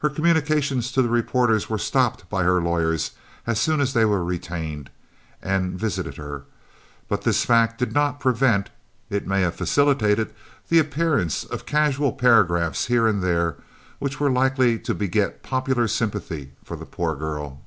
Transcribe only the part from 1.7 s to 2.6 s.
were stopped by her